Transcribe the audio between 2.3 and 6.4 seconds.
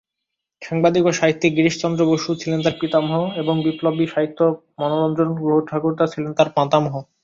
ছিলেন তার পিতামহ এবং বিপ্লবী ও সাহিত্যিক মনোরঞ্জন গুহঠাকুরতা ছিলেন